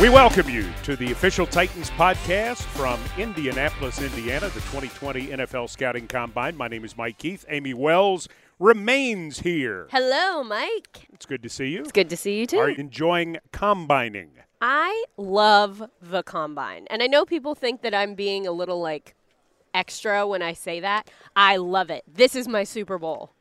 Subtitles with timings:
[0.00, 6.06] We welcome you to the official Titans podcast from Indianapolis, Indiana, the 2020 NFL Scouting
[6.06, 6.56] Combine.
[6.56, 7.44] My name is Mike Keith.
[7.48, 8.28] Amy Wells
[8.60, 9.88] remains here.
[9.90, 11.08] Hello, Mike.
[11.12, 11.80] It's good to see you.
[11.80, 12.58] It's good to see you too.
[12.58, 14.30] Are you enjoying combining?
[14.60, 16.86] I love the combine.
[16.90, 19.16] And I know people think that I'm being a little like
[19.78, 21.08] extra when I say that.
[21.36, 22.02] I love it.
[22.12, 23.32] This is my Super Bowl.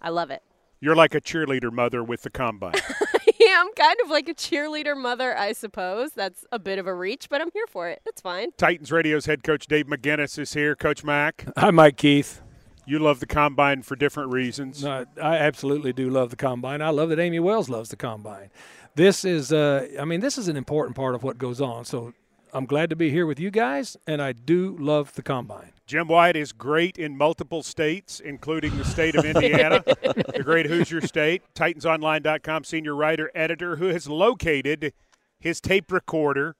[0.00, 0.42] I love it.
[0.78, 2.74] You're like a cheerleader mother with the combine.
[3.40, 6.12] yeah, I'm kind of like a cheerleader mother, I suppose.
[6.12, 8.00] That's a bit of a reach, but I'm here for it.
[8.04, 8.50] That's fine.
[8.58, 10.74] Titans Radio's head coach Dave McGinnis is here.
[10.76, 12.40] Coach Mac, Hi, Mike Keith.
[12.86, 14.84] you love the combine for different reasons.
[14.84, 16.80] No, I absolutely do love the combine.
[16.82, 18.50] I love that Amy Wells loves the combine.
[18.94, 21.84] This is, uh, I mean, this is an important part of what goes on.
[21.84, 22.12] So
[22.52, 25.72] I'm glad to be here with you guys, and I do love the combine.
[25.86, 31.00] Jim Wyatt is great in multiple states, including the state of Indiana, the great Hoosier
[31.00, 31.42] state.
[31.54, 34.92] TitansOnline.com senior writer, editor, who has located
[35.38, 36.56] his tape recorder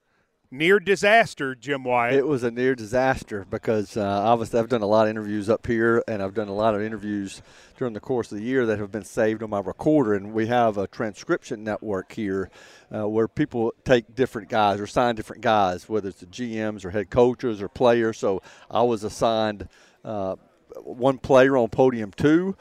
[0.51, 2.15] near disaster, Jim Wyatt.
[2.15, 5.65] It was a near disaster because uh, obviously I've done a lot of interviews up
[5.65, 7.41] here, and I've done a lot of interviews
[7.77, 10.13] during the course of the year that have been saved on my recorder.
[10.13, 12.49] And we have a transcription network here
[12.93, 16.91] uh, where people take different guys or sign different guys, whether it's the GMs or
[16.91, 18.17] head coaches or players.
[18.17, 19.69] So I was assigned
[20.03, 20.35] uh,
[20.83, 22.57] one player on podium two.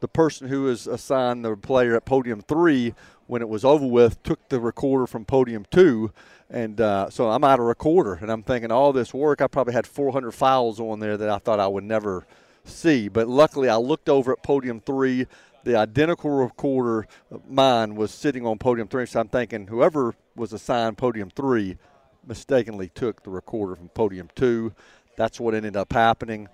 [0.00, 2.94] The person who was assigned the player at podium three,
[3.26, 6.10] when it was over with, took the recorder from podium two
[6.50, 9.40] and uh, so I'm out of recorder, and I'm thinking all this work.
[9.40, 12.26] I probably had 400 files on there that I thought I would never
[12.64, 13.08] see.
[13.08, 15.26] But luckily, I looked over at podium three.
[15.62, 17.06] The identical recorder
[17.48, 19.06] mine was sitting on podium three.
[19.06, 21.76] So I'm thinking whoever was assigned podium three
[22.26, 24.72] mistakenly took the recorder from podium two.
[25.16, 26.48] That's what ended up happening.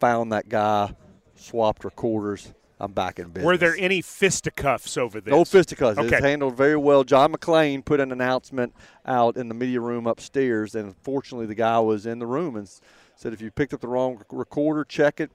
[0.00, 0.94] Found that guy,
[1.34, 2.52] swapped recorders.
[2.80, 3.44] I'm back in business.
[3.44, 5.30] Were there any fisticuffs over this?
[5.30, 5.98] No fisticuffs.
[5.98, 6.16] Okay.
[6.16, 7.04] It's handled very well.
[7.04, 8.74] John McClain put an announcement
[9.06, 12.68] out in the media room upstairs, and fortunately, the guy was in the room and
[13.14, 15.30] said, "If you picked up the wrong recorder, check it."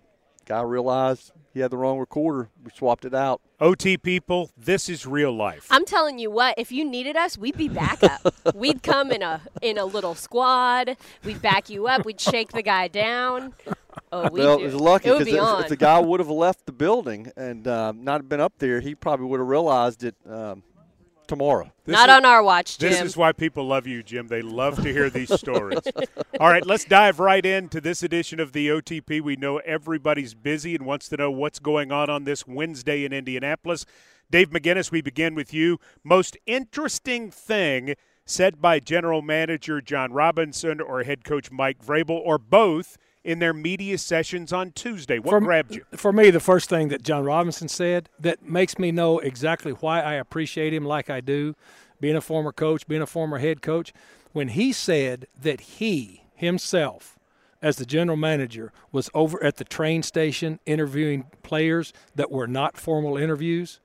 [0.49, 2.49] Guy realized he had the wrong recorder.
[2.63, 3.39] We swapped it out.
[3.59, 5.67] OT people, this is real life.
[5.69, 8.33] I'm telling you what, if you needed us, we'd be backup.
[8.55, 10.97] we'd come in a in a little squad.
[11.23, 12.03] We'd back you up.
[12.03, 13.53] We'd shake the guy down.
[14.11, 14.63] Oh, we well, do.
[14.63, 18.03] it was lucky because if, if the guy would have left the building and um,
[18.03, 20.63] not been up there, he probably would have realized it um,
[21.29, 21.71] tomorrow.
[21.85, 22.89] This Not is- on our watch, Jim.
[22.89, 24.27] This is why people love you, Jim.
[24.27, 25.79] They love to hear these stories.
[26.39, 29.21] All right, let's dive right into this edition of the OTP.
[29.21, 33.13] We know everybody's busy and wants to know what's going on on this Wednesday in
[33.13, 33.85] Indianapolis.
[34.29, 35.79] Dave McGinnis, we begin with you.
[36.03, 42.37] Most interesting thing said by General Manager Jon Robinson or head coach Mike Vrabel or
[42.37, 45.19] both in their media sessions on Tuesday.
[45.19, 45.85] What For- grabbed you?
[45.95, 50.01] For me, the first thing that Jon Robinson said that makes me know exactly why
[50.01, 51.55] I appreciate him like I do,
[51.99, 53.93] being a former coach, being a former head coach,
[54.31, 57.17] when he said that he himself,
[57.61, 62.77] as the general manager, was over at the train station interviewing players that were not
[62.77, 63.81] formal interviews.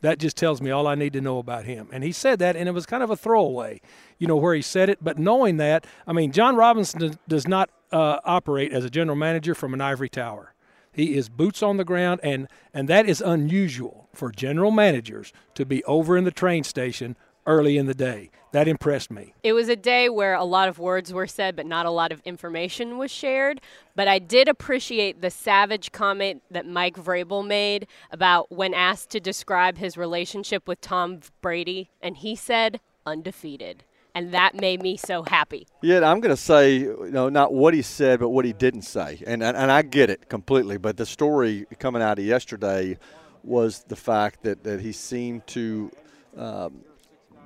[0.00, 1.88] That just tells me all I need to know about him.
[1.92, 3.80] And he said that, and it was kind of a throwaway,
[4.18, 4.98] you know, where he said it.
[5.02, 9.54] But knowing that, I mean, Jon Robinson does- not uh, operate as a general manager
[9.54, 10.54] from an ivory tower.
[10.92, 15.64] He is boots on the ground, and and that is unusual for general managers to
[15.64, 17.16] be over in the train station
[17.48, 18.30] early in the day.
[18.52, 19.34] That impressed me.
[19.42, 22.12] It was a day where a lot of words were said, but not a lot
[22.12, 23.60] of information was shared.
[23.96, 29.20] But I did appreciate the savage comment that Mike Vrabel made about when asked to
[29.20, 33.84] describe his relationship with Tom Brady, and he said undefeated.
[34.14, 35.66] And that made me so happy.
[35.82, 38.82] Yeah, I'm going to say, you know, not what he said, but what he didn't
[38.82, 40.76] say, and, and and I get it completely.
[40.76, 42.98] But the story coming out of yesterday
[43.44, 45.92] was the fact that that he seemed to
[46.36, 46.80] um,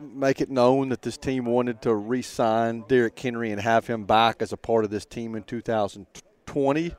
[0.03, 4.43] make it known that this team wanted to re-sign Derrick Henry and have him back
[4.43, 6.95] as a part of this team in 2020.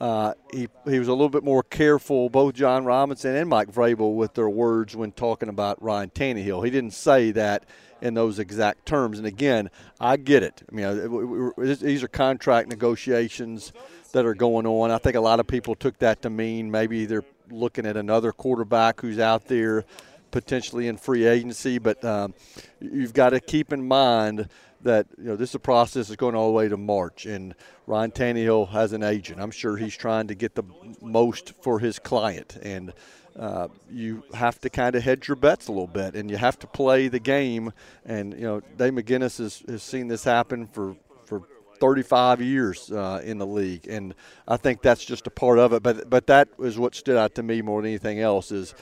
[0.00, 4.16] Uh, he, he was a little bit more careful, both Jon Robinson and Mike Vrabel,
[4.16, 6.64] with their words when talking about Ryan Tannehill.
[6.64, 7.64] He didn't say that
[8.00, 9.18] in those exact terms.
[9.18, 10.62] And again, I get it.
[10.70, 13.72] I mean, uh, w- these are contract negotiations
[14.12, 14.90] that are going on.
[14.90, 18.32] I think a lot of people took that to mean maybe they're looking at another
[18.32, 19.84] quarterback who's out there
[20.32, 21.78] potentially in free agency.
[21.78, 22.34] But um,
[22.80, 24.48] you've got to keep in mind
[24.82, 27.54] that you know this is a process is going all the way to March, and
[27.86, 29.40] Ryan Tannehill has an agent.
[29.40, 30.64] I'm sure he's trying to get the
[31.00, 32.92] most for his client, and
[33.38, 36.58] uh, you have to kind of hedge your bets a little bit, and you have
[36.58, 37.72] to play the game.
[38.04, 41.42] And you know, Dave McGinnis has, has seen this happen for for
[41.80, 44.14] 35 years uh, in the league, and
[44.46, 45.82] I think that's just a part of it.
[45.82, 48.50] But but that is what stood out to me more than anything else.
[48.50, 48.74] Is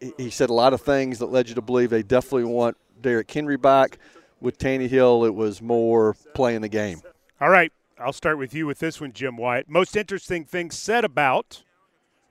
[0.00, 2.76] he, he said a lot of things that led you to believe they definitely want
[3.00, 3.98] Derrick Henry back.
[4.40, 7.00] With Tannehill, it was more playing the game.
[7.40, 9.70] All right, I'll start with you with this one, Jim Wyatt.
[9.70, 11.62] Most interesting thing said about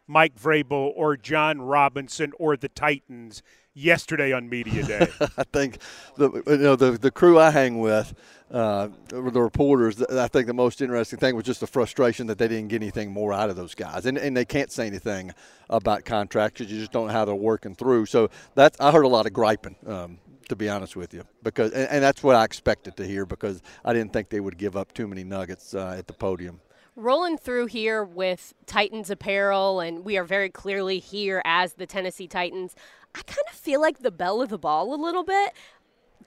[0.05, 3.41] Mike Vrabel or Jon Robinson or the Titans
[3.73, 5.07] yesterday on media day?
[5.37, 5.79] I think
[6.17, 8.13] the you know the the crew I hang with,
[8.53, 10.01] uh, the reporters.
[10.03, 13.11] I think the most interesting thing was just the frustration that they didn't get anything
[13.11, 15.33] more out of those guys, and and they can't say anything
[15.69, 18.05] about contracts you just don't know how they're working through.
[18.05, 19.75] So that I heard a lot of griping.
[19.85, 20.19] Um,
[20.49, 23.61] to be honest with you, because and, and, that's what I expected to hear because
[23.85, 26.59] I didn't think they would give up too many nuggets uh, at the podium
[26.95, 32.27] rolling through here with Titans apparel, and we are very clearly here as the Tennessee
[32.27, 32.75] Titans.
[33.15, 35.53] I kind of feel like the belle of the ball a little bit.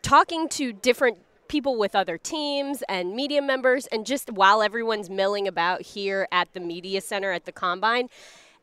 [0.03, 1.19] Talking to different
[1.49, 6.53] people with other teams and media members, and just while everyone's milling about here at
[6.53, 8.09] the media center at the combine,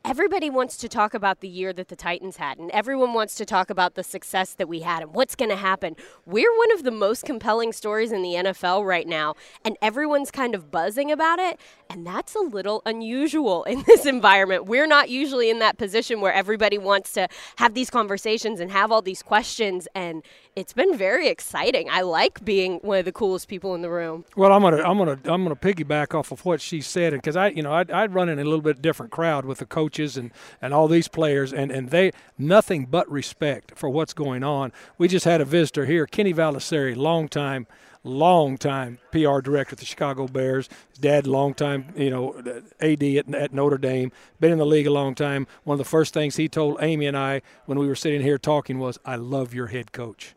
[0.04, 3.46] everybody wants to talk about the year that the Titans had, and everyone wants to
[3.46, 5.96] talk about the success that we had and what's going to happen.
[6.26, 9.34] We're one of the most compelling stories in the NFL right now,
[9.64, 11.58] and everyone's kind of buzzing about it,
[11.88, 14.66] and that's a little unusual in this environment.
[14.66, 17.26] We're not usually in that position where everybody wants to
[17.56, 20.22] have these conversations and have all these questions, and
[20.56, 21.88] it's been very exciting.
[21.90, 24.24] I like being one of the coolest people in the room.
[24.36, 27.48] Well, I'm gonna I'm gonna I'm gonna piggyback off of what she said, because I
[27.48, 30.30] you know I'd, I'd run in a little bit different crowd with the coaches and
[30.62, 34.72] and all these players, and and they nothing but respect for what's going on.
[34.96, 37.66] We just had a visitor here, Kenny Valdiserri, long time
[38.06, 40.68] long time PR director at the Chicago Bears.
[40.90, 42.36] His dad, long time, you know,
[42.78, 45.46] AD at, at, Notre Dame, been in the league a long time.
[45.64, 48.36] One of the first things he told Amy and I when we were sitting here
[48.36, 50.34] talking was, "I love your head coach."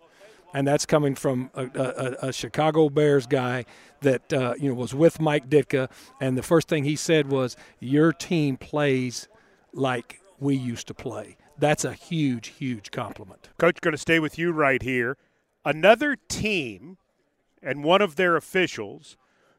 [0.54, 3.66] And that's coming from a, a, a Chicago Bears guy
[4.02, 5.90] that uh, you know was with Mike Ditka,
[6.22, 9.28] and the first thing he said was, "Your team plays
[9.74, 13.50] like we used to play." That's a huge, huge compliment.
[13.58, 15.18] Coach, going to stay with you right here.
[15.66, 16.98] Another team
[17.64, 19.18] and one of their officials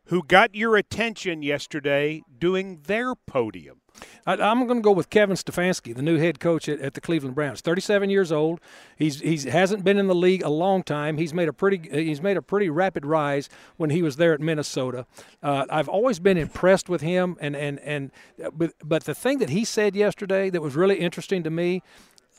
[0.08, 3.80] who got your attention yesterday doing their podium.
[4.26, 7.00] I, am going to go with Kevin Stefanski, the new head coach at, at, the
[7.00, 7.60] Cleveland Browns.
[7.60, 8.60] 37 years old.
[8.96, 11.16] He's he's hasn't been in the league a long time.
[11.18, 14.40] He's made a pretty he's made a pretty rapid rise when he was there at
[14.40, 15.06] Minnesota.
[15.42, 18.12] Uh, I've always been impressed with him, and and and
[18.52, 21.82] but, but the thing that he said yesterday that was really interesting to me.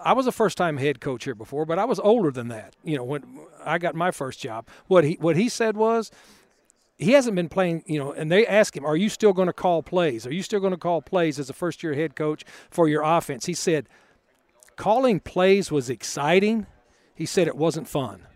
[0.01, 2.73] I was a first-time head coach here before, but I was older than that.
[2.85, 6.09] You know, when I got my first job, what he what he said was
[6.99, 9.53] he hasn't been playing, you know, and they ask him, Are you still going to
[9.53, 10.27] call plays?
[10.27, 13.01] Are you still going to call plays as a first year head coach for your
[13.01, 13.45] offense?
[13.45, 13.87] He said,
[14.75, 16.67] Calling plays was exciting.
[17.15, 18.27] He said it wasn't fun.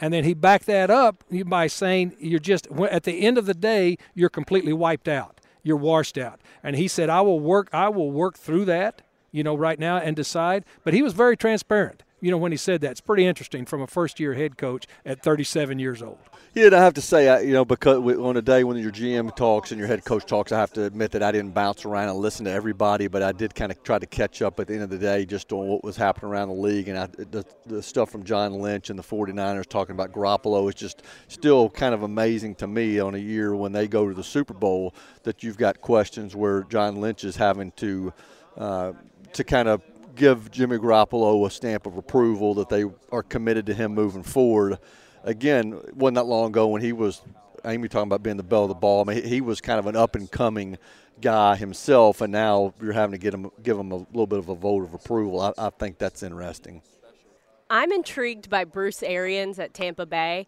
[0.00, 3.54] And then he backed that up by saying, You're just, at the end of the
[3.54, 5.40] day, you're completely wiped out.
[5.64, 6.40] You're washed out.
[6.62, 9.96] And he said, I will work, I will work through that, you know, right now
[9.96, 10.64] and decide.
[10.84, 12.92] But he was very transparent you know, when he said that.
[12.92, 16.16] It's pretty interesting from a first year head coach at 37 years old.
[16.54, 19.36] Yeah, I have to say, I, you know, because on a day when your GM
[19.36, 22.08] talks and your head coach talks, I have to admit that I didn't bounce around
[22.08, 24.72] and listen to everybody, but I did kind of try to catch up at the
[24.72, 26.88] end of the day just on what was happening around the league.
[26.88, 30.74] And I, the, the stuff from John Lynch and the 49ers talking about Garoppolo is
[30.74, 34.24] just still kind of amazing to me on a year when they go to the
[34.24, 34.94] Super Bowl
[35.24, 38.14] that you've got questions where John Lynch is having to
[38.56, 38.92] uh,
[39.34, 39.82] to kind of
[40.14, 44.78] give Jimmy Garoppolo a stamp of approval that they are committed to him moving forward.
[45.22, 47.22] Again, wasn't that long ago when he was
[47.64, 49.08] Amy talking about being the belle of the ball.
[49.08, 50.78] I mean, he was kind of an up and coming
[51.20, 54.48] guy himself, and now you're having to get him, give him a little bit of
[54.48, 55.40] a vote of approval.
[55.40, 56.82] I, I think that's interesting.
[57.70, 60.46] I'm intrigued by Bruce Arians at Tampa Bay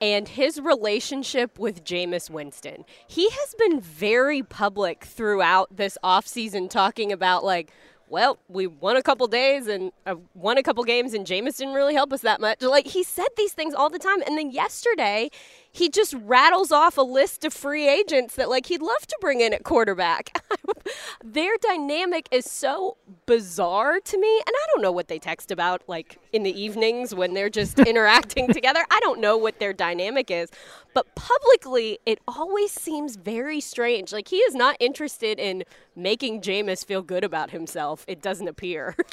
[0.00, 2.84] and his relationship with Jameis Winston.
[3.06, 7.72] He has been very public throughout this offseason talking about like
[8.10, 11.74] well, we won a couple days and uh, won a couple games, and Jameis didn't
[11.74, 12.62] really help us that much.
[12.62, 15.30] Like he said these things all the time, and then yesterday
[15.72, 19.40] he just rattles off a list of free agents that like he'd love to bring
[19.40, 20.44] in at quarterback.
[21.24, 22.96] Their dynamic is so
[23.26, 27.14] bizarre to me, and I don't know what they text about like in the evenings
[27.14, 28.84] when they're just interacting together.
[28.90, 30.50] I don't know what their dynamic is,
[30.94, 34.12] but publicly it always seems very strange.
[34.12, 38.04] Like he is not interested in making Jameis feel good about himself.
[38.08, 38.96] It doesn't appear.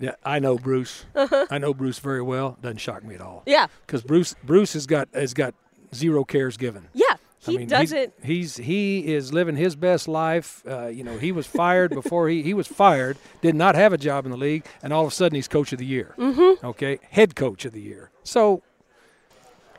[0.00, 1.04] Yeah, I know Bruce.
[1.14, 1.46] Uh-huh.
[1.52, 2.58] I know Bruce very well.
[2.60, 3.44] Doesn't shock me at all.
[3.46, 5.54] Yeah, because Bruce Bruce has got has got
[5.94, 6.88] zero cares given.
[6.94, 7.04] Yeah.
[7.40, 8.12] He I mean, doesn't.
[8.22, 10.62] He's, he's, he is living his best life.
[10.68, 13.16] Uh, you know, he was fired before he he was fired.
[13.40, 15.72] Did not have a job in the league, and all of a sudden he's coach
[15.72, 16.14] of the year.
[16.18, 16.66] Mm-hmm.
[16.66, 18.10] Okay, head coach of the year.
[18.24, 18.62] So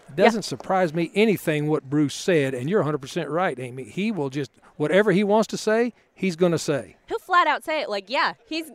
[0.07, 3.83] It doesn't surprise me anything what Bruce said, and you're 100% right, Amy.
[3.83, 6.95] He will just, whatever he wants to say, he's going to say.
[7.07, 8.71] He'll flat out say it like, yeah, he's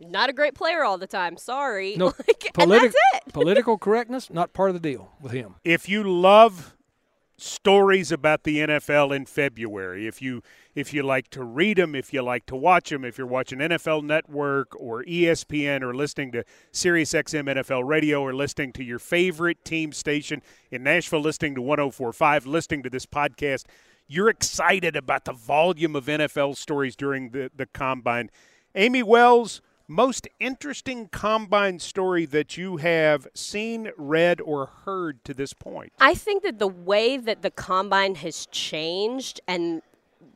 [0.00, 1.36] not a great player all the time.
[1.36, 1.96] Sorry.
[1.96, 2.94] No, like, and politi- that's
[3.26, 3.32] it.
[3.34, 5.56] political correctness, not part of the deal with him.
[5.64, 6.74] if you love
[7.38, 10.42] stories about the NFL in February, if you
[10.74, 13.58] if you like to read them, if you like to watch them, if you're watching
[13.58, 19.64] NFL Network or ESPN or listening to SiriusXM NFL Radio or listening to your favorite
[19.64, 23.64] team station in Nashville, listening to 1045, listening to this podcast,
[24.06, 28.30] you're excited about the volume of NFL stories during the, the combine.
[28.74, 35.54] Amy Wells, most interesting combine story that you have seen, read, or heard to this
[35.54, 35.92] point?
[35.98, 39.82] I think that the way that the combine has changed and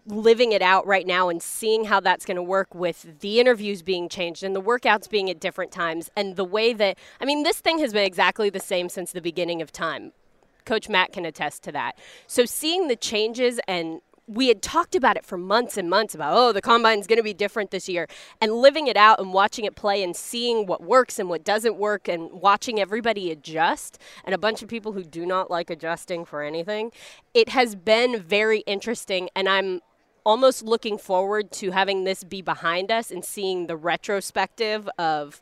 [0.06, 3.82] living it out right now and seeing how that's going to work with the interviews
[3.82, 7.44] being changed and the workouts being at different times and the way that I mean
[7.44, 10.12] this thing has been exactly the same since the beginning of time.
[10.64, 11.96] Coach Mac can attest to that.
[12.26, 14.00] So seeing the changes and
[14.34, 17.22] we had talked about it for months and months about oh the combine's going to
[17.22, 18.06] be different this year
[18.40, 21.76] and living it out and watching it play and seeing what works and what doesn't
[21.76, 26.24] work and watching everybody adjust and a bunch of people who do not like adjusting
[26.24, 26.90] for anything
[27.34, 29.80] it has been very interesting and i'm
[30.24, 35.40] almost looking forward to having this be behind us and seeing the retrospective of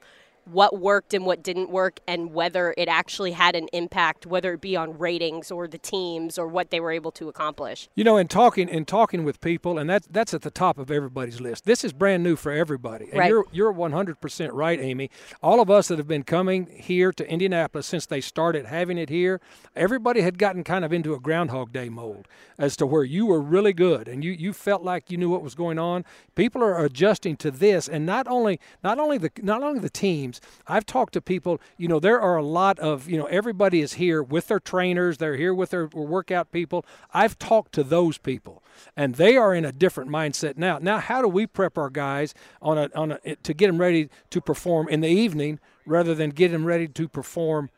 [0.53, 4.61] what worked and what didn't work and whether it actually had an impact whether it
[4.61, 8.17] be on ratings or the teams or what they were able to accomplish You know,
[8.17, 11.65] in talking in talking with people, and that's that's at the top of everybody's list.
[11.65, 13.29] This is brand new for everybody, and Right.
[13.29, 15.11] you're you're 100 percent right, Amy.
[15.43, 19.09] All of us that have been coming here to Indianapolis since they started having it
[19.09, 19.41] here,
[19.77, 22.27] everybody had gotten kind of into a Groundhog Day mold
[22.59, 25.43] as to where you were really good and you you felt like you knew what
[25.43, 26.05] was going on.
[26.35, 30.40] People are adjusting to this, and not only not only the not only the teams.
[30.67, 31.61] I've talked to people.
[31.77, 35.19] You know, there are a lot of you know everybody is here with their trainers.
[35.19, 36.85] They're here with their workout people.
[37.13, 38.63] I've talked to those people,
[38.97, 40.79] and they are in a different mindset now.
[40.79, 44.09] Now, how do we prep our guys on a on a to get them ready
[44.31, 47.71] to perform in the evening rather than get them ready to perform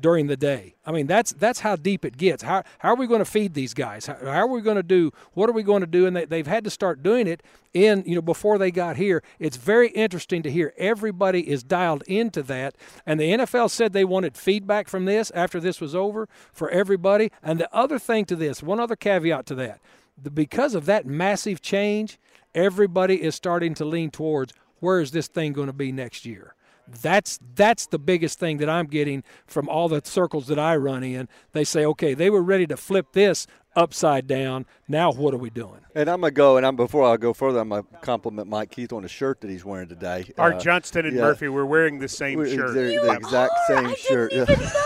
[0.00, 0.74] during the day.
[0.84, 2.42] I mean, that's that's how deep it gets.
[2.42, 4.06] How how are we going to feed these guys?
[4.06, 5.12] How, how are we going to do?
[5.32, 6.06] What are we going to do?
[6.06, 9.22] And they, they've had to start doing it in you know before they got here.
[9.38, 12.76] It's very interesting to hear everybody is dialed into that.
[13.06, 17.30] And the NFL said they wanted feedback from this after this was over for everybody.
[17.42, 19.80] And the other thing to this, one other caveat to that,
[20.20, 22.18] the, because of that massive change,
[22.54, 26.54] everybody is starting to lean towards where is this thing going to be next year.
[26.86, 31.02] That's that's the biggest thing that I'm getting from all the circles that I run
[31.02, 31.28] in.
[31.52, 34.66] They say, okay, they were ready to flip this upside down.
[34.88, 35.80] Now what are we doing?
[35.94, 38.92] And I'm gonna go, and I'm before I go further, I'm gonna compliment Mike Keith
[38.92, 40.30] on the shirt that he's wearing today.
[40.38, 41.22] Our Uh, Johnston and yeah.
[41.22, 42.74] Murphy, we're wearing the same we're- shirt.
[42.74, 43.76] they're You the exact are?
[43.76, 44.30] same I shirt.
[44.32, 44.56] Didn't yeah.
[44.56, 44.70] even.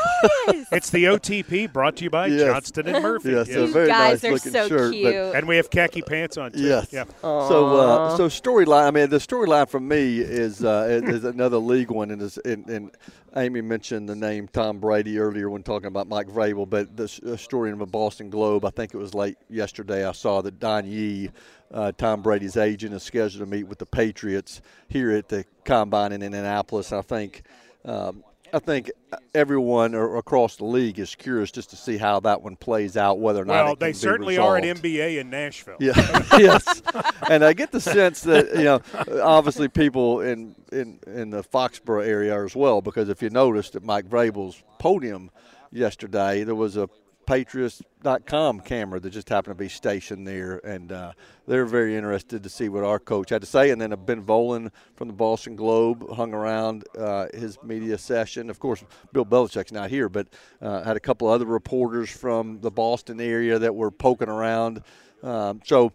[0.73, 2.43] It's the OTP brought to you by Yes.
[2.43, 3.31] Johnston and Murphy.
[3.31, 3.57] Yes, Yes.
[3.57, 6.37] a you very guys nice are looking so shirt, but- And we have khaki pants
[6.37, 6.61] on too.
[6.61, 6.89] Yes.
[6.93, 7.05] Yeah.
[7.23, 8.87] So, uh, so storyline.
[8.87, 12.37] I mean, the storyline for me is uh, is is another league one, and, is,
[12.39, 12.91] and, and
[13.37, 17.71] Amy mentioned the name Tom Brady earlier when talking about Mike Vrabel, but the story
[17.71, 18.65] in the Boston Globe.
[18.65, 20.07] I think it was late yesterday.
[20.07, 21.31] I saw that Don Yee,
[21.73, 26.13] uh, Tom Brady's agent, is scheduled to meet with the Patriots here at the combine
[26.13, 26.93] in Indianapolis.
[26.93, 27.43] I think.
[27.85, 28.91] Um, I think
[29.35, 33.43] everyone across the league is curious just to see how that one plays out, whether
[33.43, 34.83] or not Well, they certainly are at resolved.
[34.85, 35.77] MBA in Nashville.
[35.81, 35.95] Yeah.
[36.39, 36.83] yes.
[37.31, 38.81] And I get the sense that you know,
[39.23, 43.83] obviously people in in in the Foxborough area as well, because if you noticed at
[43.83, 45.31] Mike Vrabel's podium
[45.71, 46.89] yesterday, there was a
[47.29, 51.13] Patriots.com camera that just happened to be stationed there, and uh,
[51.47, 53.69] they're very interested to see what our coach had to say.
[53.69, 58.49] And then Ben Volin from the Boston Globe hung around uh, his media session.
[58.49, 58.83] Of course,
[59.13, 60.29] Bill Belichick's not here, but
[60.63, 64.83] uh, had a couple other reporters from the Boston area that were poking around.
[65.23, 65.93] Um, so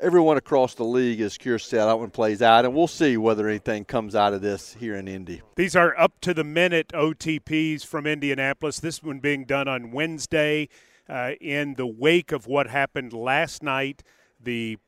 [0.00, 3.48] everyone across the league is curious to that one plays out, and we'll see whether
[3.48, 5.42] anything comes out of this here in Indy.
[5.56, 8.80] These are up to the minute OTPs from Indianapolis.
[8.80, 10.68] This one being done on Wednesday
[11.08, 14.02] uh, in the wake of what happened last night.
[14.40, 14.78] The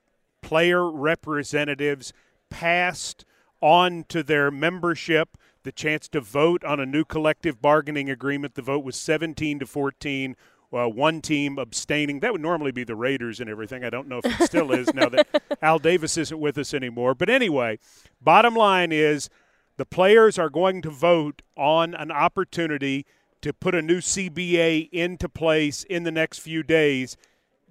[0.42, 2.12] player representatives
[2.50, 3.24] passed
[3.60, 8.54] on to their membership the chance to vote on a new collective bargaining agreement.
[8.54, 10.36] The vote was 17 to 14.
[10.70, 12.20] Uh, one team abstaining.
[12.20, 13.84] That would normally be the Raiders and everything.
[13.84, 15.26] I don't know if it still is now that
[15.62, 17.14] Al Davis isn't with us anymore.
[17.14, 17.78] But anyway,
[18.20, 19.30] bottom line is
[19.78, 23.06] the players are going to vote on an opportunity
[23.40, 27.16] to put a new CBA into place in the next few days.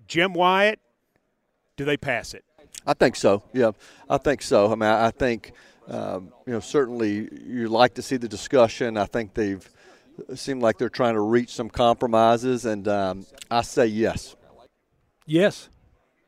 [0.08, 0.80] Jim Wyatt,
[1.76, 2.46] do they pass it?
[2.86, 3.44] I think so.
[3.54, 3.72] Yeah,
[4.10, 4.72] I think so.
[4.72, 5.52] I mean, I I think
[5.88, 8.98] um, you know certainly you like to see the discussion.
[8.98, 9.70] I think they've
[10.36, 14.36] seem like they're trying to reach some compromises, and um, I say yes.
[15.26, 15.70] Yes.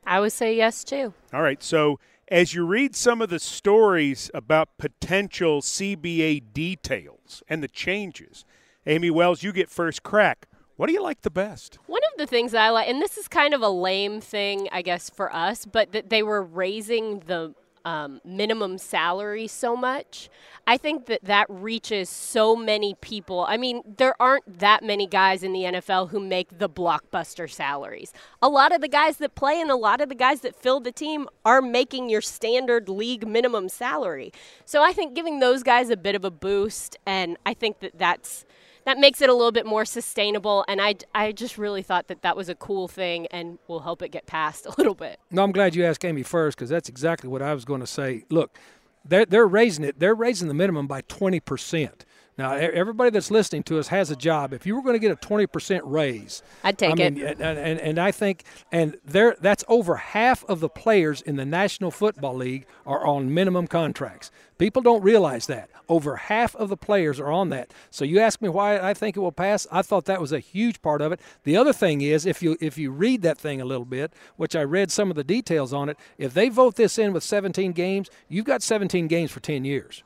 [0.06, 1.14] I would say yes too.
[1.32, 1.62] All right.
[1.62, 8.44] So as you read some of the stories about potential CBA details and the changes,
[8.86, 10.46] Amy Wells, you get first crack.
[10.76, 11.78] What do you like the best?
[11.86, 14.80] One of the things I like, and this is kind of a lame thing, I
[14.80, 17.54] guess, for us, but that they were raising the
[17.84, 20.28] um, minimum salary so much.
[20.66, 23.44] I think that that reaches so many people.
[23.48, 28.12] I mean, there aren't that many guys in the NFL who make the blockbuster salaries.
[28.40, 30.80] A lot of the guys that play and a lot of the guys that fill
[30.80, 34.32] the team are making your standard league minimum salary.
[34.64, 37.98] So I think giving those guys a bit of a boost, and I think that
[37.98, 38.44] that's
[38.84, 40.64] that makes it a little bit more sustainable.
[40.68, 44.02] And I, I just really thought that that was a cool thing and will help
[44.02, 45.18] it get passed a little bit.
[45.30, 47.86] No, I'm glad you asked Amy first because that's exactly what I was going to
[47.86, 48.24] say.
[48.30, 48.58] Look,
[49.04, 49.98] they're, they're raising it.
[49.98, 52.04] They're raising the minimum by 20 percent.
[52.40, 54.54] Now, everybody that's listening to us has a job.
[54.54, 57.38] If you were going to get a 20% raise, I'd take I mean, it.
[57.38, 61.44] And, and, and I think, and there, that's over half of the players in the
[61.44, 64.30] National Football League are on minimum contracts.
[64.56, 65.68] People don't realize that.
[65.86, 67.74] Over half of the players are on that.
[67.90, 69.66] So you ask me why I think it will pass.
[69.70, 71.20] I thought that was a huge part of it.
[71.44, 74.56] The other thing is, if you if you read that thing a little bit, which
[74.56, 77.72] I read some of the details on it, if they vote this in with 17
[77.72, 80.04] games, you've got 17 games for 10 years.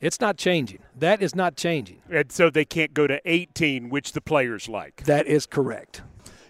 [0.00, 0.78] It's not changing.
[0.96, 2.00] That is not changing.
[2.08, 5.04] And so they can't go to 18, which the players like.
[5.04, 6.02] That is correct.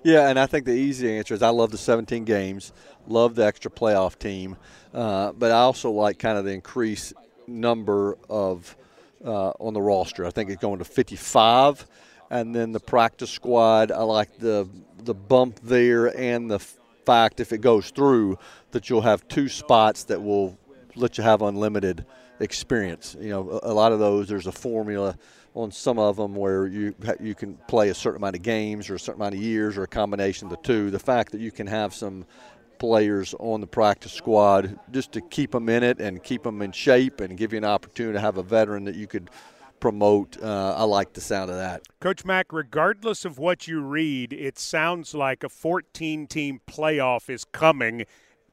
[0.04, 2.72] Yeah, and I think the easy answer is I love the 17 games,
[3.06, 4.56] love the extra playoff team,
[4.94, 7.14] uh, but I also like kind of the increased
[7.46, 8.76] number of
[9.24, 10.24] uh, on the roster.
[10.24, 11.86] I think it's going to 55,
[12.30, 13.90] and then the practice squad.
[13.90, 14.68] I like the
[15.02, 18.38] the bump there and the fact if it goes through
[18.72, 20.58] that you'll have two spots that will
[20.94, 22.04] let you have unlimited
[22.40, 23.16] experience.
[23.20, 25.16] You know, a, a lot of those there's a formula
[25.54, 28.94] on some of them where you you can play a certain amount of games or
[28.94, 30.90] a certain amount of years or a combination of the two.
[30.90, 32.24] The fact that you can have some
[32.78, 36.72] players on the practice squad just to keep them in it and keep them in
[36.72, 39.30] shape and give you an opportunity to have a veteran that you could
[39.80, 40.40] promote.
[40.40, 41.82] Uh, I like the sound of that.
[42.00, 47.44] Coach Mac, regardless of what you read, it sounds like a 14 team playoff is
[47.44, 48.04] coming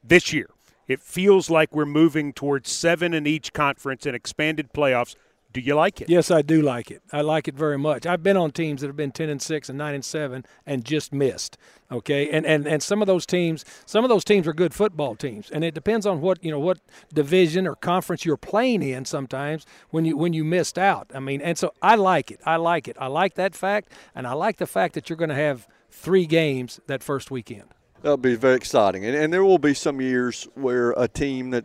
[0.02, 0.48] this year.
[0.88, 5.14] It feels like we're moving towards seven in each conference and expanded playoffs.
[5.52, 6.10] Do you like it?
[6.10, 7.00] Yes, I do like it.
[7.14, 8.04] I like it very much.
[8.04, 10.84] I've been on teams that have been 10 and 6 and 9 and 7 and
[10.84, 11.56] just missed.
[11.90, 12.28] Okay?
[12.28, 15.50] And and and some of those teams, some of those teams are good football teams.
[15.50, 16.80] And it depends on what, you know, what
[17.14, 21.10] division or conference you're playing in sometimes when you when you missed out.
[21.14, 22.40] I mean, and so I like it.
[22.44, 22.96] I like it.
[23.00, 26.26] I like that fact and I like the fact that you're going to have 3
[26.26, 27.72] games that first weekend.
[28.02, 29.04] That'll be very exciting.
[29.04, 31.64] And, and there will be some years where a team that,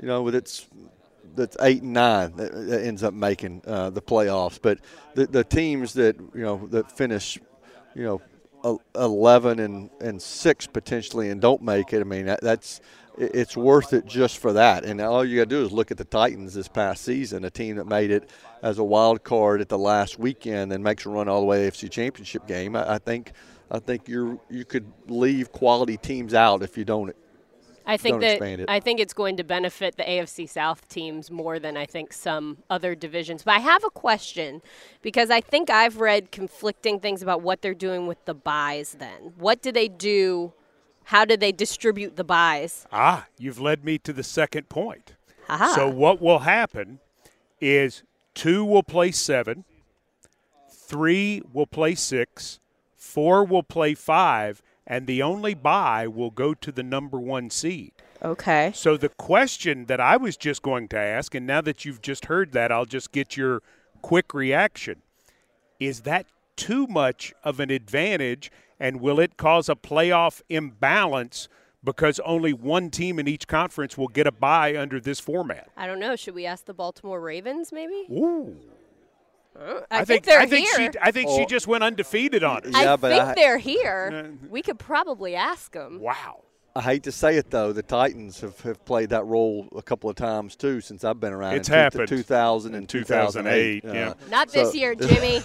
[0.00, 0.66] you know, with its
[1.34, 2.52] that's eight and nine that,
[2.84, 4.58] ends up making uh, the playoffs.
[4.60, 4.78] But
[5.14, 7.38] the, the teams that you know that finish,
[7.94, 8.04] you
[8.64, 12.00] know, eleven and, and six potentially and don't make it.
[12.00, 12.80] I mean that, that's
[13.16, 14.84] it's worth it just for that.
[14.84, 17.50] And all you got to do is look at the Titans this past season, a
[17.50, 18.28] team that made it
[18.60, 21.70] as a wild card at the last weekend and makes a run all the way
[21.70, 22.74] to the AFC Championship game.
[22.74, 23.32] I, I think
[23.70, 27.14] I think you you could leave quality teams out if you don't
[27.86, 31.76] I think that I think it's going to benefit the AFC South teams more than
[31.76, 33.42] I think some other divisions.
[33.42, 34.62] But I have a question
[35.02, 38.96] because I think I've read conflicting things about what they're doing with the byes.
[38.98, 39.34] then.
[39.36, 40.54] What do they do?
[41.04, 42.86] How do they distribute the byes?
[42.90, 45.14] Ah, you've led me to the second point.
[45.50, 45.74] Aha.
[45.74, 47.00] So what will happen
[47.60, 48.02] is
[48.34, 49.64] two will play 7,
[50.70, 52.60] 3 will play 6,
[53.04, 57.92] 4 will play 5 and the only bye will go to the number one seed.
[58.22, 58.72] Okay.
[58.74, 62.26] So the question that I was just going to ask, and now that you've just
[62.26, 63.62] heard that, I'll just get your
[64.02, 65.02] quick reaction.
[65.78, 71.48] Is that too much of an advantage, and will it cause a playoff imbalance?
[71.82, 75.68] Because only one team in each conference will get a bye under this format.
[75.76, 76.16] I don't know.
[76.16, 78.06] Should we ask the Baltimore Ravens, maybe?
[78.10, 78.56] Ooh.
[79.58, 80.92] I, I, think, they're I think here.
[80.92, 82.70] She, I think she just went undefeated on it.
[82.72, 84.34] Yeah, I but think I, they're here.
[84.50, 86.00] we could probably ask them.
[86.00, 86.42] Wow.
[86.76, 90.10] I hate to say it though, the Titans have, have played that role a couple
[90.10, 91.54] of times too since I've been around.
[91.54, 92.08] It's in happened.
[92.08, 93.82] 2000 and 2008.
[93.82, 94.08] 2008 yeah.
[94.08, 95.40] Uh, Not so, this year, Jimmy.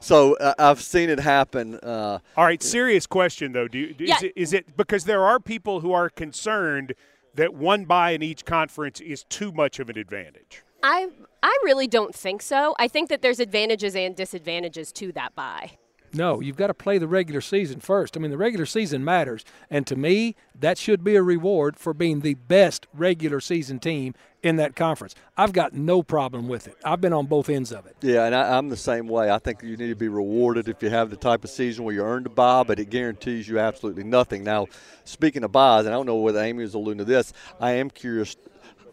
[0.00, 1.74] so uh, I've seen it happen.
[1.76, 3.66] Uh, All right, serious question though.
[3.66, 4.16] Do, do Yeah.
[4.16, 6.94] is, it, is it because there are people who are concerned
[7.34, 10.62] that one bye in each conference is too much of an advantage?
[10.84, 11.08] I
[11.42, 12.74] I really don't think so.
[12.78, 15.72] I think that there's advantages and disadvantages to that bye.
[16.12, 18.16] No, you've got to play the regular season first.
[18.16, 19.44] I mean, the regular season matters.
[19.68, 24.14] And to me, that should be a reward for being the best regular season team
[24.42, 25.14] in that conference.
[25.36, 26.76] I've got no problem with it.
[26.84, 27.96] I've been on both ends of it.
[28.00, 29.30] Yeah, and I, am the same way.
[29.30, 31.94] I think you need to be rewarded if you have the type of season where
[31.94, 34.44] you earned a bye, but it guarantees you absolutely nothing.
[34.44, 34.66] Now,
[35.04, 37.90] speaking of byes, and I don't know whether Amy was alluding to this, I am
[37.90, 38.36] curious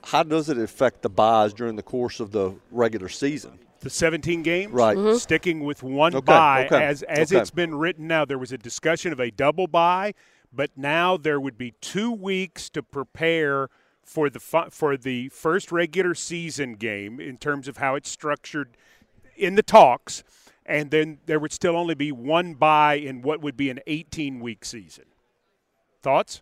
[0.05, 3.59] how does it affect the byes during the course of the regular season?
[3.85, 4.97] the 17 games, right?
[4.97, 5.17] Mm-hmm.
[5.17, 7.39] Sticking with one okay, bye okay, as as okay.
[7.39, 8.25] it's been written now.
[8.25, 10.15] There was a discussion of a double bye,
[10.51, 13.69] but now there would be two weeks to prepare
[14.03, 18.75] for the for the first regular season game in terms of how it's structured
[19.37, 20.23] in the talks,
[20.65, 24.39] and then there would still only be one bye in what would be an 18
[24.39, 25.05] week season.
[26.01, 26.41] Thoughts?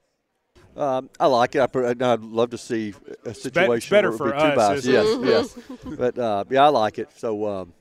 [0.75, 1.59] Um, I like it.
[1.59, 2.93] I, would love to see
[3.25, 4.85] a situation it's better for two us.
[4.85, 5.57] Yes, yes.
[5.97, 7.09] But uh, yeah, I like it.
[7.15, 7.47] So.
[7.47, 7.73] Um,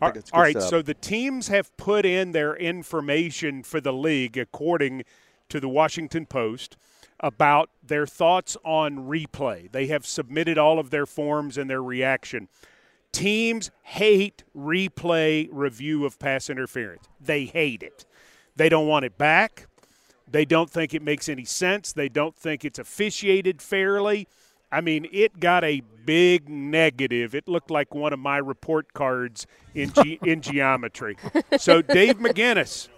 [0.00, 0.62] all right.
[0.62, 5.02] So the teams have put in their information for the league according
[5.48, 6.76] to the Washington Post
[7.20, 9.70] about their thoughts on replay.
[9.70, 12.48] They have submitted all of their forms and their reaction.
[13.10, 17.08] Teams hate replay review of pass interference.
[17.20, 18.04] They hate it.
[18.54, 19.66] They don't want it back.
[20.30, 21.92] They don't think it makes any sense.
[21.92, 24.28] They don't think it's officiated fairly.
[24.70, 27.34] I mean, it got a big negative.
[27.34, 31.16] It looked like one of my report cards in ge- in geometry.
[31.58, 32.88] So, Dave McGinnis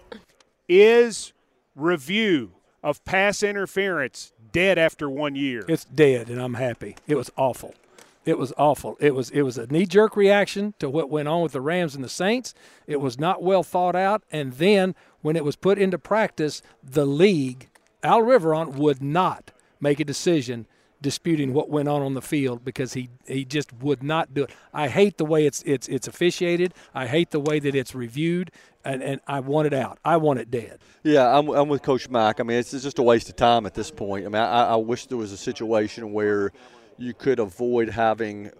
[0.67, 1.33] is
[1.75, 2.51] review
[2.83, 5.63] of pass interference dead after one year.
[5.67, 6.95] It's dead, and I'm happy.
[7.07, 7.75] It was awful.
[8.23, 8.97] It was awful.
[8.99, 11.95] It was it was a knee jerk reaction to what went on with the Rams
[11.95, 12.53] and the Saints.
[12.85, 17.05] It was not well thought out, and then when it was put into practice, the
[17.05, 17.69] league,
[18.03, 20.67] Al Riveron, would not make a decision
[21.01, 24.51] disputing what went on on the field because he he just would not do it.
[24.73, 26.73] I hate the way it's it's it's officiated.
[26.93, 28.51] I hate the way that it's reviewed,
[28.85, 29.97] and, and I want it out.
[30.05, 30.79] I want it dead.
[31.03, 32.39] Yeah, I'm, I'm with Coach Mike.
[32.39, 34.25] I mean, it's just a waste of time at this point.
[34.25, 36.51] I mean, I, I wish there was a situation where
[36.97, 38.51] you could avoid having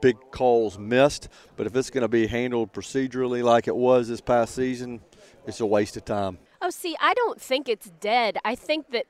[0.00, 1.28] big calls missed.
[1.56, 5.00] But if it's going to be handled procedurally like it was this past season,
[5.48, 6.38] it's a waste of time.
[6.60, 8.38] Oh, see, I don't think it's dead.
[8.44, 9.06] I think that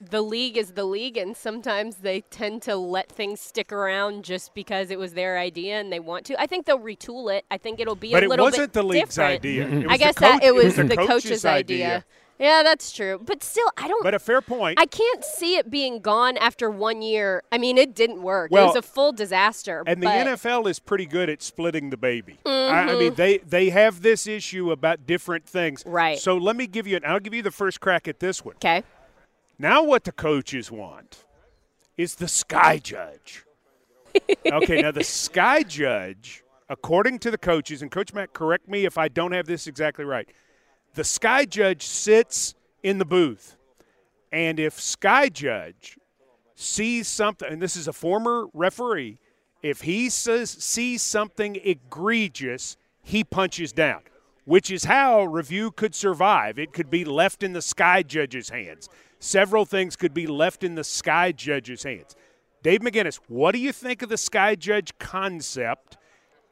[0.00, 4.54] the league is the league, and sometimes they tend to let things stick around just
[4.54, 6.40] because it was their idea and they want to.
[6.40, 7.44] I think they'll retool it.
[7.50, 9.32] I think it'll be but a little bit bit the league's different.
[9.32, 9.66] idea.
[9.66, 9.90] Mm-hmm.
[9.90, 12.04] I guess coach, that it was, the, the coach's, coach's idea.
[12.38, 13.20] Yeah, that's true.
[13.24, 14.02] But still, I don't.
[14.02, 14.80] But a fair point.
[14.80, 17.42] I can't see it being gone after one year.
[17.52, 18.50] I mean, it didn't work.
[18.50, 19.84] Well, it was a full disaster.
[19.86, 22.38] And the NFL is pretty good at splitting the baby.
[22.44, 22.74] Mm-hmm.
[22.74, 25.84] I, I, mean, they they have this issue about different things.
[25.86, 26.18] Right.
[26.18, 26.98] So let me give you.
[27.06, 28.56] I'll give you the first crack at this one.
[28.56, 28.82] Okay.
[29.58, 31.24] Now, what the coaches want
[31.96, 33.44] is the sky judge.
[34.46, 34.82] okay.
[34.82, 39.06] Now the sky judge, according to the coaches, and Coach Mac, correct me if I
[39.06, 40.28] don't have this exactly right.
[40.94, 42.54] The sky judge sits
[42.84, 43.56] in the booth,
[44.30, 45.98] and if sky judge
[46.54, 49.18] sees something, and this is a former referee,
[49.60, 54.02] if he says sees something egregious, he punches down,
[54.44, 56.60] which is how review could survive.
[56.60, 58.88] It could be left in the sky judge's hands.
[59.18, 62.14] Several things could be left in the sky judge's hands.
[62.62, 65.96] Dave McGinnis, what do you think of the sky judge concept,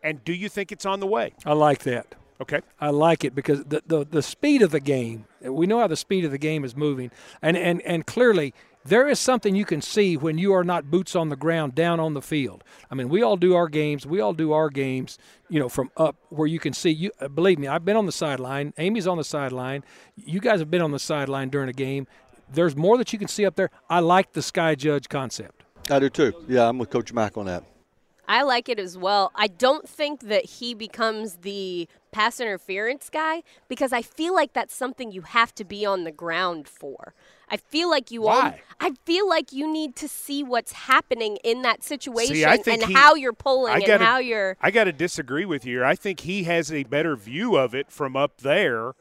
[0.03, 1.33] and do you think it's on the way?
[1.47, 2.17] I like that.
[2.41, 2.61] Okay.
[2.81, 5.97] I like it because the, the, the speed of the game, we know how the
[5.97, 7.11] speed of the game is moving.
[7.41, 8.53] And, and, and clearly,
[8.85, 12.01] there is something you can see when you are not boots on the ground down
[12.01, 12.65] on the field.
[12.91, 14.07] I mean, we all do our games.
[14.07, 15.19] We all do our games,
[15.49, 16.91] you know, from up where you can see.
[16.91, 18.73] You uh, believe me, I've been on the sideline.
[18.79, 19.85] Amy's on the sideline.
[20.17, 22.09] You guys have been on the sideline during a game.
[22.53, 23.71] There's more that you can see up there.
[23.89, 25.63] I like the sky judge concept.
[25.91, 26.35] I do too.
[26.49, 27.65] Yeah, I'm with Coach Mac on that.
[28.29, 29.33] I like it as well.
[29.35, 34.75] I don't think that he becomes the pass interference guy because I feel like that's
[34.75, 37.15] something you have to be on the ground for.
[37.49, 38.61] I feel like you all Why?
[38.81, 42.95] I feel like you need to see what's happening in that situation See, and he-
[42.95, 45.85] how you're pulling I and gotta, how you're I got to disagree with you.
[45.85, 48.93] I think he has a better view of it from up there,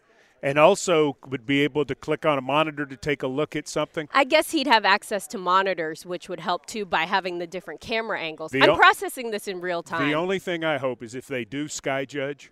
[0.42, 3.68] and also would be able to click on a monitor to take a look at
[3.68, 4.08] something.
[4.12, 7.82] I guess he'd have access to monitors, which would help too by having the different
[7.82, 8.52] camera angles.
[8.52, 10.08] The I'm o- processing this in real time.
[10.08, 12.52] The only thing I hope is if they do Sky Judge,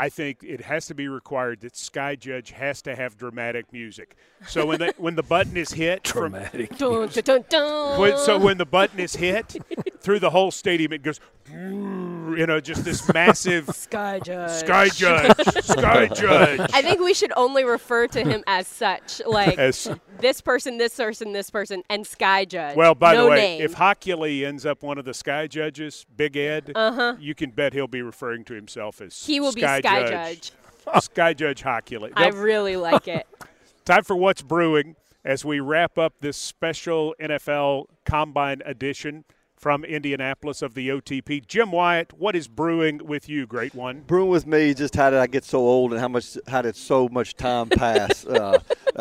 [0.00, 4.14] I think it has to be required that Sky Judge has to have dramatic music.
[4.46, 6.78] So when the when the button is hit, from, Dramatic.
[6.78, 8.00] dun, dun, dun, dun.
[8.00, 9.56] when, so when the button is hit
[10.00, 11.18] through the whole stadium, it goes,
[11.50, 14.50] you know, just this massive Sky Judge.
[14.64, 16.60] Sky Judge, Sky Judge.
[16.72, 20.94] I think we should only refer to him as such, like As- this person, this
[20.94, 22.76] person, this person, and Sky Judge.
[22.76, 23.62] Well, by no the way, name.
[23.62, 27.16] if Hochuli ends up one of the Sky Judges, Big Ed, Uh-huh.
[27.18, 30.52] you can bet he'll be referring to himself as he will Sky be Sky Judge.
[30.90, 31.02] Judge.
[31.02, 32.12] Sky Judge Hochuli.
[32.14, 33.26] I really like it.
[33.84, 39.24] Time for what's brewing as we wrap up this special NFL Combine edition
[39.56, 41.46] from Indianapolis of the OTP.
[41.46, 44.02] Jim Wyatt, what is brewing with you, great one?
[44.06, 46.76] Brewing with me just how did I get so old and how much how did
[46.76, 48.24] so much time pass?
[48.26, 48.58] uh,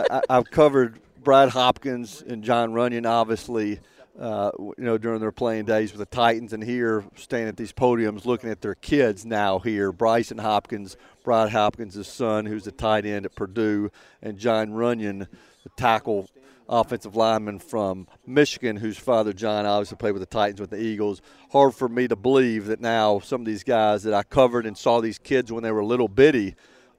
[0.10, 3.80] I, I've covered Brad Hopkins and Jon Runyan, obviously.
[4.20, 7.72] Uh, you know, during their playing days with the Titans, and here staying at these
[7.72, 9.94] podiums looking at their kids now here.
[9.94, 13.92] Brycen Hopkins, Brad Hopkins' son, who's a tight end at Purdue,
[14.24, 15.28] and Jon Runyan,
[15.64, 16.28] the tackle
[16.70, 21.22] offensive lineman from Michigan, whose father John obviously played with the Titans with the Eagles.
[21.52, 24.78] Hard for me to believe that now some of these guys that I covered and
[24.78, 26.56] saw these kids when they were little bitty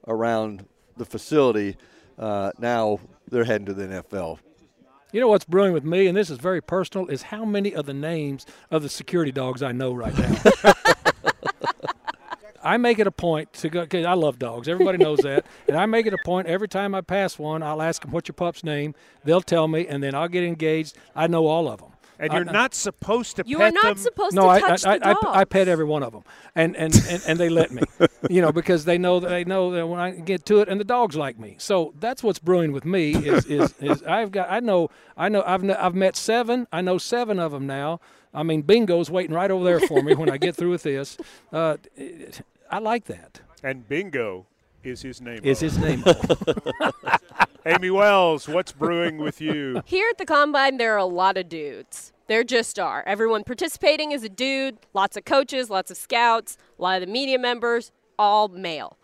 [0.07, 0.65] around
[0.97, 1.77] the facility,
[2.17, 4.39] uh, now they're heading to the NFL.
[5.11, 7.87] You know what's brewing with me, and this is very personal, is how many of
[7.87, 10.73] the names of the security dogs I know right now.
[12.63, 14.67] I make it a point to go because I love dogs.
[14.67, 17.63] Everybody knows that, and I make it a point every time I pass one.
[17.63, 18.93] I'll ask them, "What's your pup's name?"
[19.23, 20.95] They'll tell me, and then I'll get engaged.
[21.15, 21.91] I know all of them.
[22.19, 23.51] And you're not supposed to pet them.
[23.51, 23.97] You pet are not them.
[23.97, 25.25] supposed no, to I, touch I, the I, dog.
[25.25, 27.81] I, I pet every one of them, and and, and, and they let me,
[28.29, 30.79] you know, because they know that they know that when I get to it, and
[30.79, 31.55] the dogs like me.
[31.59, 33.11] So that's what's brewing with me.
[33.11, 36.67] Is is, is I've got I know I know I've I've met seven.
[36.73, 38.01] I know seven of them now.
[38.33, 41.17] I mean, Bingo's waiting right over there for me when I get through with this.
[41.51, 41.77] Uh,
[42.69, 43.41] I like that.
[43.63, 44.45] And Bingo
[44.83, 45.39] is his name.
[45.41, 46.03] Is his name?
[47.65, 49.81] Amy Wells, what's brewing with you?
[49.85, 52.13] Here at the Combine, there are a lot of dudes.
[52.27, 53.03] There just are.
[53.05, 57.11] Everyone participating is a dude, lots of coaches, lots of scouts, a lot of the
[57.11, 58.97] media members, all male.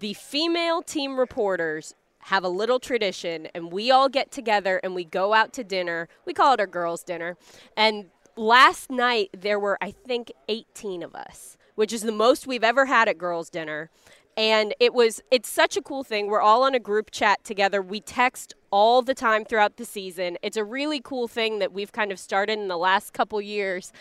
[0.00, 5.04] The female team reporters have a little tradition, and we all get together and we
[5.04, 6.08] go out to dinner.
[6.26, 7.36] We call it our girls' dinner.
[7.76, 8.06] And
[8.36, 12.86] last night, there were, I think, 18 of us, which is the most we've ever
[12.86, 13.90] had at girls' dinner
[14.36, 16.26] and it was it's such a cool thing.
[16.26, 17.80] We're all on a group chat together.
[17.80, 20.36] We text all the time throughout the season.
[20.42, 23.92] It's a really cool thing that we've kind of started in the last couple years.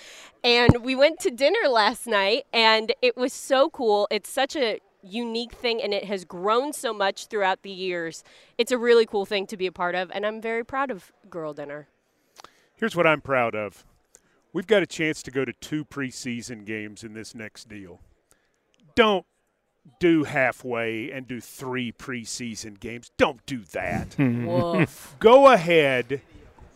[0.44, 4.08] And we went to dinner last night and it was so cool.
[4.12, 8.24] It's such a unique thing and it has grown so much throughout the years.
[8.58, 11.14] It's a really cool thing to be a part of and i'm very proud of
[11.30, 11.88] girl dinner.
[12.76, 13.86] Here's what I'm proud of.
[14.52, 18.02] We've got a chance to go to two preseason games in this next deal.
[18.96, 19.26] Don't
[20.00, 23.12] do halfway and do three preseason games.
[23.18, 24.14] Don't do that.
[24.16, 24.84] Hmm.
[25.20, 26.22] go ahead,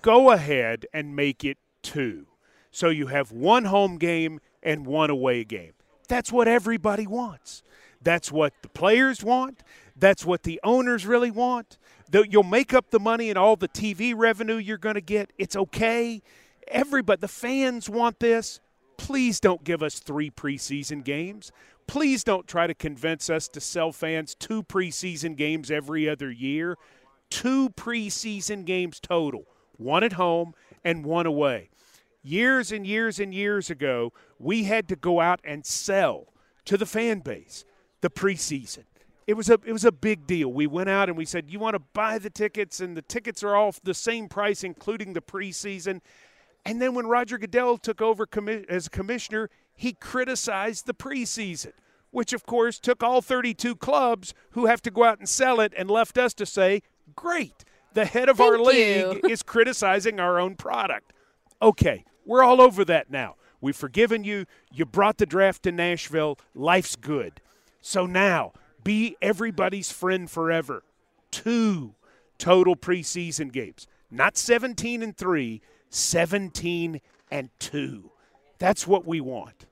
[0.02, 2.28] go ahead and make it two.
[2.72, 5.74] So you have one home game and one away game.
[6.08, 7.64] That's what everybody wants.
[8.02, 9.64] That's what the players want.
[9.96, 11.78] That's what the owners really want.
[12.12, 15.32] You'll make up the money and all the TV revenue you're going to get.
[15.38, 16.22] It's okay.
[16.68, 18.60] Everybody, the fans want this.
[18.98, 21.52] Please don't give us three preseason games.
[21.90, 26.78] Please don't try to convince us to sell fans two preseason games every other year.
[27.32, 31.72] Two preseason games total, one at home and one away.
[32.22, 36.32] Years and years and years ago, we had to go out and sell
[36.66, 37.66] to the fan base
[38.02, 38.84] the preseason.
[39.26, 40.54] It was a it was a big deal.
[40.54, 43.44] We went out and we said, "You want to buy the tickets, and the tickets
[43.44, 46.02] are all the same price, including the preseason."
[46.66, 49.50] And then when Roger Goodell took over commi- as commissioner,
[49.80, 51.72] he criticized the preseason,
[52.12, 55.74] which of course took all 32 clubs who have to go out and sell it
[55.78, 56.82] and left us to say,
[57.16, 57.64] "Great,
[57.94, 61.14] the head of our Thank league is criticizing our own product."
[61.62, 63.38] Okay, we're all over that now.
[63.62, 64.46] We've forgiven you.
[64.70, 66.38] You brought the draft to Nashville.
[66.54, 67.40] Life's good.
[67.80, 68.52] So now,
[68.84, 70.84] be everybody's friend forever.
[71.32, 71.96] Two
[72.38, 73.88] total preseason games.
[74.12, 77.00] Not 17 and 3, 17
[77.32, 78.12] and 2.
[78.58, 79.68] That's what we want.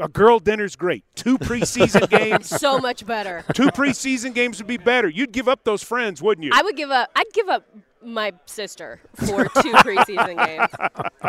[0.00, 1.04] A girl dinner's great.
[1.14, 2.48] Two preseason games.
[2.48, 5.08] so much better Two preseason games would be better.
[5.08, 6.50] You'd give up those friends, wouldn't you?
[6.54, 7.10] I would give up.
[7.14, 7.66] I'd give up
[8.02, 10.70] my sister for two preseason games.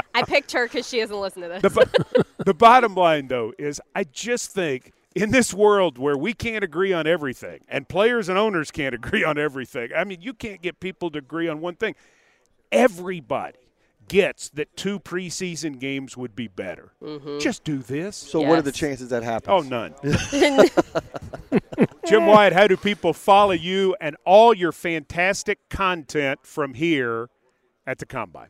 [0.16, 1.62] I picked her because she doesn't listen to this.
[1.62, 6.34] the, bo- the bottom line, though, is I just think in this world where we
[6.34, 10.34] can't agree on everything and players and owners can't agree on everything, I mean, you
[10.34, 11.96] can't get people to agree on one thing.
[12.72, 13.58] Everybody
[14.08, 16.94] gets that two preseason games would be better.
[17.02, 17.40] Mm-hmm.
[17.40, 18.16] Just do this.
[18.16, 19.48] So what are the chances that happens?
[19.48, 19.94] Oh, none.
[22.08, 27.30] Jim Wyatt, how do people follow you and all your fantastic content from here
[27.86, 28.50] at the Combine?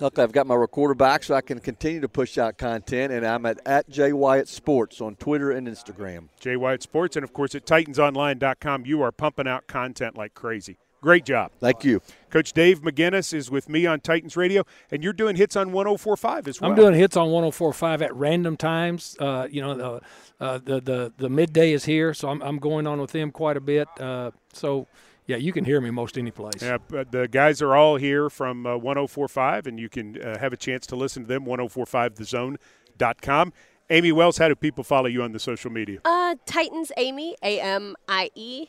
[0.00, 3.26] Look, I've got my recorder back so I can continue to push out content, and
[3.26, 6.28] I'm at, at J Wyatt Sports on Twitter and Instagram.
[6.40, 8.86] Jay Wyatt Sports, and of course at TitansOnline.com.
[8.86, 10.78] You are pumping out content like crazy.
[11.00, 11.50] Great job.
[11.60, 12.02] Thank you.
[12.28, 16.46] Coach Dave McGinnis is with me on Titans Radio, and you're doing hits on 1045
[16.46, 16.70] as well.
[16.70, 19.16] I'm doing hits on 104.5 at random times.
[19.18, 20.00] Uh, you know, the,
[20.44, 23.56] uh, the the the midday is here, so I'm, I'm going on with them quite
[23.56, 23.88] a bit.
[23.98, 24.86] Uh, so,
[25.26, 26.60] yeah, you can hear me most any place.
[26.60, 30.52] Yeah, but the guys are all here from uh, 1045, and you can uh, have
[30.52, 33.52] a chance to listen to them, 1045thezone.com.
[33.88, 36.00] Amy Wells, how do people follow you on the social media?
[36.04, 38.68] Uh, Titans Amy, A M I E.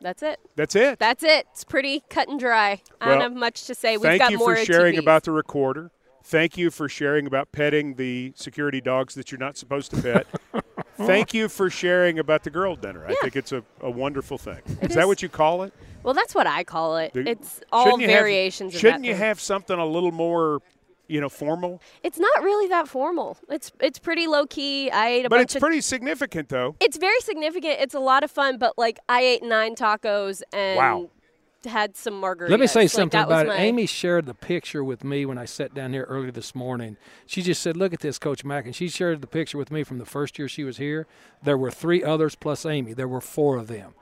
[0.00, 0.40] That's it.
[0.56, 0.98] That's it.
[0.98, 1.46] That's it.
[1.52, 2.80] It's pretty cut and dry.
[3.00, 3.96] I don't have much to say.
[3.96, 4.98] We've Thank got you more Thank you for sharing OTPs.
[5.00, 5.90] about the recorder.
[6.24, 10.26] Thank you for sharing about petting the security dogs that you're not supposed to pet.
[10.96, 13.06] Thank you for sharing about the girl dinner.
[13.06, 14.60] I think it's a, a wonderful thing.
[14.82, 15.06] It is that is.
[15.06, 15.72] what you call it?
[16.02, 17.12] Well, that's what I call it.
[17.14, 18.74] The- It's all have- variations.
[18.74, 19.20] of Shouldn't you thing.
[19.22, 20.60] have something a little more,
[21.10, 21.82] you know, formal?
[22.02, 23.36] It's not really that formal.
[23.48, 24.90] It's it's pretty low key.
[24.90, 25.60] I ate a But bunch it's of.
[25.60, 26.76] pretty significant, though.
[26.80, 27.78] it's very significant.
[27.80, 28.58] It's a lot of fun.
[28.58, 31.10] But like, I ate nine tacos and Wow.
[31.66, 32.48] had some margaritas.
[32.50, 33.48] Let me say Like, something that about it.
[33.50, 36.96] my- Amy shared the picture with me when I sat down here earlier this morning.
[37.26, 39.82] She just said, "Look at this, Coach Mac," and she shared the picture with me
[39.84, 41.06] from the first year she was here.
[41.42, 42.92] There were three others plus Amy.
[42.94, 43.94] There were four of them,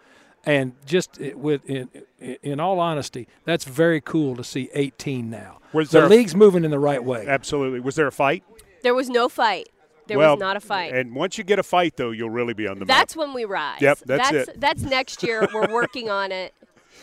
[0.44, 1.88] and just eh, with in,
[2.42, 5.58] in all honesty, that's very cool to see 18 now.
[5.72, 7.26] Was the there a- league's moving in the right way.
[7.26, 7.80] Absolutely.
[7.80, 8.44] Was there a fight?
[8.82, 9.68] There was no fight.
[10.06, 10.94] There well, was not a fight.
[10.94, 13.44] And once you get a fight, though, you'll really be on the That's when we
[13.44, 13.82] rise.
[13.82, 14.60] Yep, that's that's it.
[14.60, 15.46] That's next year.
[15.52, 16.54] We're working on it.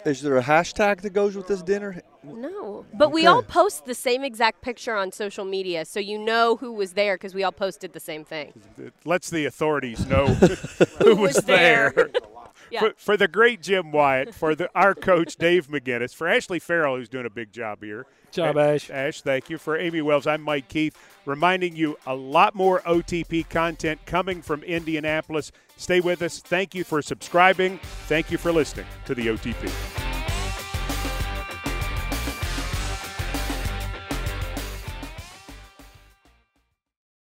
[0.06, 2.02] Is there a hashtag that goes with this dinner?
[2.24, 6.56] No, but we all post the same exact picture on social media, so you know
[6.58, 8.54] who was there because we all posted the same thing.
[8.78, 8.88] map.
[8.88, 10.26] It lets the authorities know
[11.00, 11.94] who was was there.
[11.96, 12.10] there.
[12.76, 12.80] Yeah.
[12.82, 16.98] For, for the great Jim Wyatt, for the, our coach Dave McGinnis, for Ashley Farrell,
[16.98, 18.06] who's doing a big job here.
[18.32, 18.90] Job, A- Ash.
[18.90, 19.58] Ash, thank you.
[19.58, 24.62] For Amy Wells, I'm Mike Keith, reminding you a lot more OTP content coming from
[24.64, 25.54] Indianapolis.
[25.78, 26.40] Stay with us.
[26.40, 27.80] Thank you for subscribing.
[28.08, 30.05] Thank you for listening to the OTP.